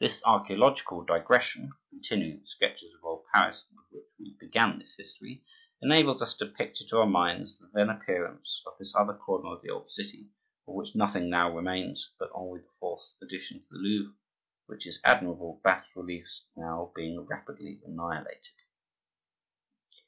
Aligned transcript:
This 0.00 0.20
archaeological 0.26 1.04
digression 1.04 1.70
(continuing 1.90 2.40
the 2.40 2.46
sketches 2.48 2.92
of 2.92 3.04
old 3.04 3.24
Paris 3.32 3.64
with 3.70 3.84
which 4.02 4.06
we 4.18 4.36
began 4.40 4.80
this 4.80 4.96
history) 4.96 5.44
enables 5.80 6.20
us 6.22 6.36
to 6.38 6.46
picture 6.46 6.84
to 6.88 6.98
our 6.98 7.06
minds 7.06 7.60
the 7.60 7.68
then 7.72 7.88
appearance 7.88 8.64
of 8.66 8.76
this 8.80 8.96
other 8.96 9.14
corner 9.14 9.54
of 9.54 9.62
the 9.62 9.70
old 9.70 9.88
city, 9.88 10.26
of 10.66 10.74
which 10.74 10.96
nothing 10.96 11.30
now 11.30 11.54
remains 11.54 12.10
but 12.18 12.32
Henri 12.34 12.62
IV.'s 12.82 13.14
addition 13.22 13.60
to 13.60 13.66
the 13.70 13.78
Louvre, 13.78 14.16
with 14.66 14.84
its 14.84 14.98
admirable 15.04 15.60
bas 15.62 15.84
reliefs, 15.94 16.46
now 16.56 16.90
being 16.96 17.24
rapidly 17.24 17.80
annihilated. 17.86 18.48